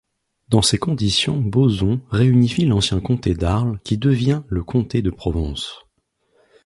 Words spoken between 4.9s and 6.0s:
de Provence.